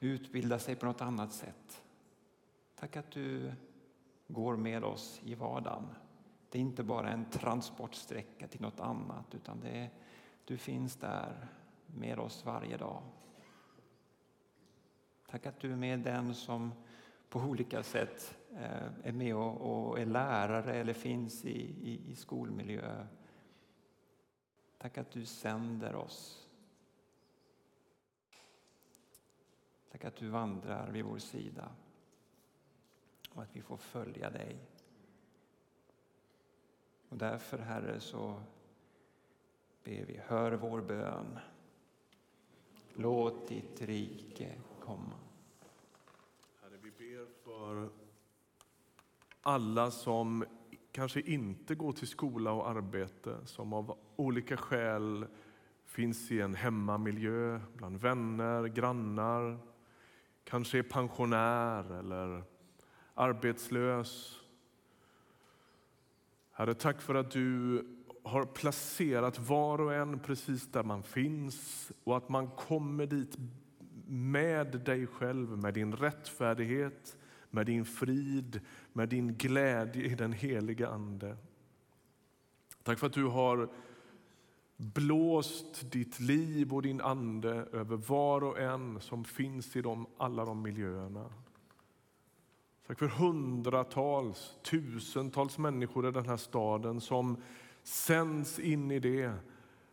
utbildar 0.00 0.58
sig 0.58 0.76
på 0.76 0.86
något 0.86 1.00
annat 1.00 1.32
sätt. 1.32 1.82
Tack 2.74 2.96
att 2.96 3.10
du 3.10 3.52
går 4.28 4.56
med 4.56 4.84
oss 4.84 5.20
i 5.24 5.34
vardagen. 5.34 5.86
Det 6.50 6.58
är 6.58 6.62
inte 6.62 6.82
bara 6.82 7.10
en 7.10 7.30
transportsträcka 7.30 8.48
till 8.48 8.60
något 8.60 8.80
annat 8.80 9.34
utan 9.34 9.60
det 9.60 9.70
är, 9.70 9.90
du 10.44 10.58
finns 10.58 10.96
där 10.96 11.48
med 11.86 12.18
oss 12.18 12.44
varje 12.44 12.76
dag. 12.76 13.02
Tack 15.30 15.46
att 15.46 15.60
du 15.60 15.72
är 15.72 15.76
med 15.76 16.00
den 16.00 16.34
som 16.34 16.72
på 17.28 17.40
olika 17.40 17.82
sätt 17.82 18.38
eh, 18.52 18.88
är 19.02 19.12
med 19.12 19.34
och 19.36 19.98
är 19.98 20.06
lärare 20.06 20.74
eller 20.74 20.92
finns 20.92 21.44
i, 21.44 21.60
i, 21.60 22.10
i 22.10 22.16
skolmiljö 22.16 23.06
Tack 24.80 24.98
att 24.98 25.10
du 25.10 25.26
sänder 25.26 25.94
oss. 25.94 26.48
Tack 29.90 30.04
att 30.04 30.16
du 30.16 30.28
vandrar 30.28 30.90
vid 30.90 31.04
vår 31.04 31.18
sida 31.18 31.68
och 33.34 33.42
att 33.42 33.56
vi 33.56 33.62
får 33.62 33.76
följa 33.76 34.30
dig 34.30 34.58
därför, 37.20 37.58
Herre, 37.58 38.00
så 38.00 38.42
ber 39.84 40.04
vi, 40.04 40.20
hör 40.26 40.52
vår 40.52 40.80
bön. 40.80 41.38
Låt 42.94 43.48
ditt 43.48 43.82
rike 43.82 44.60
komma. 44.80 45.18
Herre, 46.62 46.76
vi 46.82 46.90
ber 46.90 47.26
för 47.44 47.90
alla 49.40 49.90
som 49.90 50.44
kanske 50.92 51.20
inte 51.20 51.74
går 51.74 51.92
till 51.92 52.08
skola 52.08 52.52
och 52.52 52.68
arbete, 52.68 53.36
som 53.44 53.72
av 53.72 53.98
olika 54.16 54.56
skäl 54.56 55.26
finns 55.84 56.30
i 56.30 56.40
en 56.40 56.54
hemmamiljö, 56.54 57.60
bland 57.74 58.00
vänner, 58.00 58.64
grannar, 58.66 59.58
kanske 60.44 60.78
är 60.78 60.82
pensionär 60.82 61.98
eller 61.98 62.42
arbetslös. 63.14 64.40
Herre, 66.52 66.74
tack 66.74 67.02
för 67.02 67.14
att 67.14 67.30
du 67.30 67.84
har 68.22 68.44
placerat 68.44 69.38
var 69.38 69.80
och 69.80 69.94
en 69.94 70.18
precis 70.18 70.66
där 70.66 70.82
man 70.82 71.02
finns 71.02 71.92
och 72.04 72.16
att 72.16 72.28
man 72.28 72.50
kommer 72.50 73.06
dit 73.06 73.36
med 74.06 74.80
dig 74.80 75.06
själv, 75.06 75.58
med 75.58 75.74
din 75.74 75.92
rättfärdighet, 75.92 77.16
med 77.50 77.66
din 77.66 77.84
frid, 77.84 78.60
med 78.92 79.08
din 79.08 79.34
glädje 79.34 80.04
i 80.04 80.14
den 80.14 80.32
heliga 80.32 80.88
Ande. 80.88 81.36
Tack 82.82 82.98
för 82.98 83.06
att 83.06 83.12
du 83.12 83.24
har 83.24 83.68
blåst 84.76 85.90
ditt 85.90 86.20
liv 86.20 86.74
och 86.74 86.82
din 86.82 87.00
ande 87.00 87.50
över 87.72 87.96
var 87.96 88.44
och 88.44 88.58
en 88.58 89.00
som 89.00 89.24
finns 89.24 89.76
i 89.76 89.82
de, 89.82 90.06
alla 90.16 90.44
de 90.44 90.62
miljöerna. 90.62 91.32
Tack 92.86 92.98
för 92.98 93.08
hundratals, 93.08 94.58
tusentals 94.62 95.58
människor 95.58 96.08
i 96.08 96.12
den 96.12 96.26
här 96.26 96.36
staden 96.36 97.00
som 97.00 97.42
sänds 97.82 98.58
in 98.58 98.90
i 98.90 98.98
det 98.98 99.32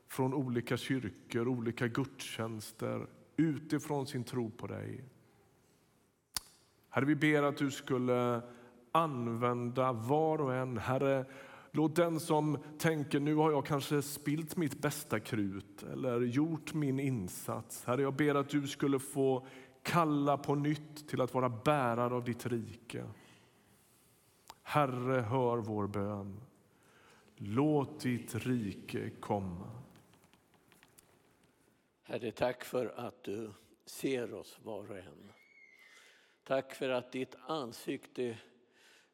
från 0.08 0.34
olika 0.34 0.78
kyrkor, 0.78 1.48
olika 1.48 1.88
gudstjänster 1.88 3.08
utifrån 3.38 4.08
sin 4.08 4.24
tro 4.24 4.50
på 4.50 4.68
dig. 4.68 5.04
Herre, 6.98 7.06
vi 7.06 7.16
ber 7.16 7.44
att 7.44 7.58
du 7.58 7.72
skulle 7.72 8.42
använda 8.92 9.92
var 9.92 10.42
och 10.42 10.54
en. 10.54 10.78
Herre, 10.78 11.26
låt 11.72 11.96
den 11.96 12.20
som 12.20 12.58
tänker 12.78 13.20
nu 13.20 13.36
har 13.36 13.52
jag 13.52 13.66
kanske 13.66 14.02
spilt 14.02 14.56
mitt 14.56 14.82
bästa 14.82 15.20
krut 15.20 15.84
eller 15.84 16.22
gjort 16.22 16.74
min 16.74 17.00
insats. 17.00 17.86
Herre, 17.86 18.02
jag 18.02 18.14
ber 18.14 18.36
att 18.36 18.50
du 18.50 18.68
skulle 18.68 19.00
få 19.00 19.48
kalla 19.84 20.38
på 20.38 20.56
nytt 20.56 21.10
till 21.10 21.22
att 21.22 21.34
vara 21.34 21.50
bärare 21.50 22.14
av 22.14 22.24
ditt 22.24 22.46
rike. 22.46 23.04
Herre, 24.64 25.22
hör 25.22 25.58
vår 25.58 25.88
bön. 25.88 26.40
Låt 27.36 28.00
ditt 28.00 28.36
rike 28.36 29.10
komma. 29.10 29.72
Herre, 32.04 32.32
tack 32.32 32.64
för 32.64 32.94
att 32.96 33.24
du 33.24 33.52
ser 33.86 34.34
oss 34.34 34.60
var 34.64 34.92
och 34.92 34.98
en. 34.98 35.37
Tack 36.48 36.76
för 36.76 36.90
att 36.90 37.12
ditt 37.12 37.36
ansikte 37.48 38.38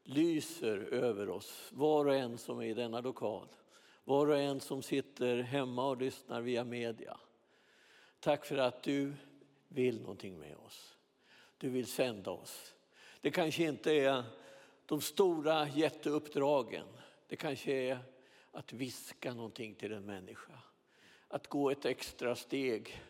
lyser 0.02 0.78
över 0.78 1.28
oss, 1.28 1.70
var 1.72 2.06
och 2.06 2.14
en 2.14 2.38
som 2.38 2.58
är 2.58 2.64
i 2.64 2.74
denna 2.74 3.00
lokal. 3.00 3.48
Var 4.04 4.26
och 4.26 4.38
en 4.38 4.60
som 4.60 4.82
sitter 4.82 5.42
hemma 5.42 5.88
och 5.88 5.96
lyssnar 5.96 6.40
via 6.40 6.64
media. 6.64 7.20
Tack 8.20 8.46
för 8.46 8.58
att 8.58 8.82
du 8.82 9.14
vill 9.68 10.00
någonting 10.00 10.38
med 10.38 10.56
oss. 10.56 10.96
Du 11.58 11.70
vill 11.70 11.86
sända 11.86 12.30
oss. 12.30 12.74
Det 13.20 13.30
kanske 13.30 13.64
inte 13.64 13.92
är 13.92 14.24
de 14.86 15.00
stora 15.00 15.68
jätteuppdragen. 15.68 16.86
Det 17.26 17.36
kanske 17.36 17.72
är 17.72 17.98
att 18.52 18.72
viska 18.72 19.34
någonting 19.34 19.74
till 19.74 19.92
en 19.92 20.06
människa. 20.06 20.58
Att 21.28 21.46
gå 21.46 21.70
ett 21.70 21.84
extra 21.84 22.34
steg 22.34 23.02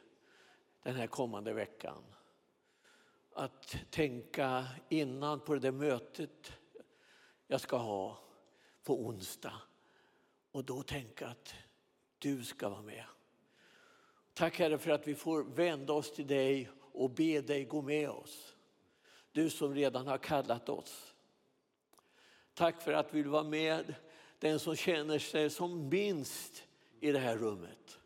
den 0.83 0.95
här 0.95 1.07
kommande 1.07 1.53
veckan. 1.53 2.03
Att 3.37 3.77
tänka 3.91 4.67
innan 4.89 5.41
på 5.41 5.55
det 5.55 5.61
där 5.61 5.73
mötet 5.73 6.53
jag 7.47 7.61
ska 7.61 7.77
ha 7.77 8.19
på 8.83 9.07
onsdag 9.07 9.55
och 10.53 10.65
då 10.65 10.83
tänka 10.83 11.27
att 11.27 11.55
du 12.19 12.45
ska 12.45 12.69
vara 12.69 12.83
med. 12.83 13.05
Tack 14.35 14.59
Herre 14.59 14.79
för 14.79 14.91
att 14.91 15.09
vi 15.09 15.15
får 15.15 15.45
vända 15.45 15.93
oss 15.93 16.15
till 16.15 16.27
dig 16.27 16.71
och 16.93 17.11
be 17.11 17.41
dig 17.41 17.65
gå 17.65 17.83
med 17.83 18.11
oss. 18.11 18.57
Du 19.33 19.51
som 19.51 19.75
redan 19.75 20.07
har 20.07 20.19
kallat 20.19 20.69
oss. 20.69 21.15
Tack 22.55 22.83
för 22.83 22.93
att 22.93 23.15
vi 23.15 23.23
vill 23.23 23.31
vara 23.31 23.43
med 23.43 23.95
den 24.39 24.61
som 24.61 24.77
känner 24.77 25.19
sig 25.19 25.51
som 25.51 25.89
minst 25.89 26.65
i 27.01 27.13
det 27.13 27.19
här 27.19 27.37
rummet. 27.37 27.99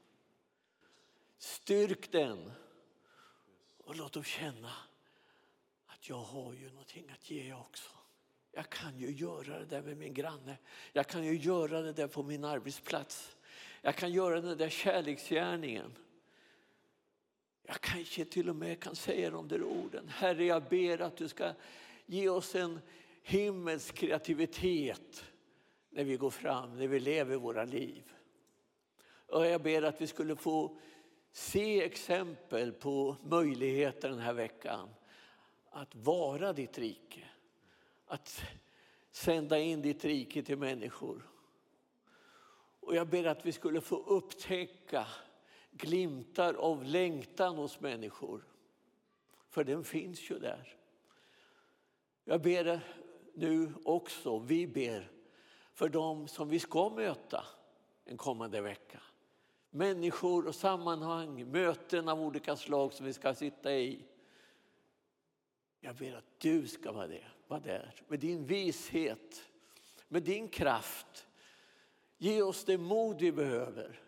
Styrk 1.38 2.12
den 2.12 2.53
och 3.79 3.97
låt 3.97 4.12
dem 4.12 4.25
känna 4.25 4.73
att 5.99 6.09
jag 6.09 6.17
har 6.17 6.53
ju 6.53 6.71
någonting 6.71 7.11
att 7.11 7.31
ge 7.31 7.55
också. 7.55 7.91
Jag 8.53 8.71
kan 8.71 8.99
ju 8.99 9.11
göra 9.11 9.59
det 9.59 9.65
där 9.65 9.83
med 9.83 9.97
min 9.97 10.15
granne. 10.15 10.57
Jag 10.93 11.07
kan 11.07 11.25
ju 11.25 11.37
göra 11.37 11.83
det 11.83 11.93
där 11.93 12.07
på 12.07 12.23
min 12.23 12.45
arbetsplats. 12.45 13.37
Jag 13.83 13.97
kan 13.97 14.13
göra 14.13 14.41
den 14.41 14.59
där 14.59 14.69
kärleksgärningen. 14.69 15.93
Jag 17.63 17.81
kanske 17.81 18.25
till 18.25 18.49
och 18.49 18.57
med 18.57 18.81
kan 18.81 18.97
säga 18.97 19.31
de 19.31 19.49
där 19.49 19.63
orden. 19.63 20.09
Herre, 20.09 20.45
jag 20.45 20.63
ber 20.63 21.01
att 21.01 21.17
du 21.17 21.29
ska 21.29 21.53
ge 22.07 22.29
oss 22.29 22.55
en 22.55 22.81
himmelsk 23.23 23.95
kreativitet 23.95 25.25
när 25.91 26.05
vi 26.05 26.17
går 26.17 26.31
fram, 26.31 26.79
när 26.79 26.87
vi 26.87 27.01
lever 27.01 27.37
våra 27.37 27.65
liv. 27.65 28.13
Och 29.27 29.47
jag 29.47 29.63
ber 29.63 29.83
att 29.83 30.01
vi 30.01 30.07
skulle 30.07 30.37
få 30.37 30.79
se 31.33 31.83
exempel 31.83 32.73
på 32.73 33.17
möjligheter 33.23 34.09
den 34.09 34.19
här 34.19 34.33
veckan 34.33 34.89
att 35.71 35.95
vara 35.95 36.53
ditt 36.53 36.79
rike. 36.79 37.25
Att 38.07 38.43
sända 39.11 39.59
in 39.59 39.83
ditt 39.83 40.05
rike 40.05 40.43
till 40.43 40.59
människor. 40.59 41.31
Och 42.81 42.95
jag 42.95 43.09
ber 43.09 43.25
att 43.25 43.47
vi 43.47 43.53
skulle 43.53 43.81
få 43.81 43.97
upptäcka 43.97 45.07
glimtar 45.71 46.55
av 46.55 46.85
längtan 46.85 47.57
hos 47.57 47.81
människor. 47.81 48.45
För 49.49 49.65
den 49.65 49.85
finns 49.85 50.31
ju 50.31 50.39
där. 50.39 50.77
Jag 52.25 52.43
ber 52.43 52.81
nu 53.35 53.73
också, 53.85 54.39
vi 54.39 54.67
ber 54.67 55.11
för 55.73 55.89
dem 55.89 56.29
som 56.29 56.49
vi 56.49 56.59
ska 56.59 56.91
möta 56.91 57.45
en 58.05 58.17
kommande 58.17 58.61
vecka. 58.61 59.01
Människor 59.71 60.47
och 60.47 60.55
sammanhang, 60.55 61.51
möten 61.51 62.09
av 62.09 62.21
olika 62.21 62.57
slag 62.57 62.93
som 62.93 63.07
vi 63.07 63.13
ska 63.13 63.35
sitta 63.35 63.73
i. 63.73 64.05
Jag 65.81 65.97
ber 65.97 66.14
att 66.14 66.41
du 66.41 66.69
ska 66.69 66.93
vara, 66.93 67.07
det, 67.07 67.25
vara 67.49 67.61
där 67.61 67.95
med 68.09 68.21
din 68.21 68.47
vishet, 68.47 69.49
med 70.09 70.23
din 70.23 70.49
kraft. 70.49 71.27
Ge 72.17 72.43
oss 72.43 72.64
det 72.64 72.79
mod 72.79 73.21
vi 73.21 73.33
behöver. 73.33 74.01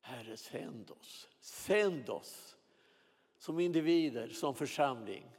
Herre, 0.00 0.36
sänd 0.36 0.90
oss. 0.90 1.28
Sänd 1.40 2.08
oss 2.08 2.56
som 3.38 3.60
individer, 3.60 4.28
som 4.28 4.54
församling. 4.54 5.30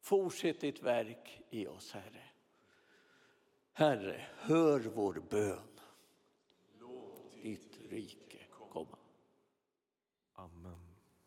Fortsätt 0.00 0.60
ditt 0.60 0.82
verk 0.82 1.42
i 1.50 1.66
oss, 1.66 1.92
Herre. 1.92 2.22
Herre, 3.72 4.26
hör 4.36 4.80
vår 4.80 5.22
bön. 5.30 5.80
Låt 6.80 7.42
ditt 7.42 7.78
rike. 7.90 8.27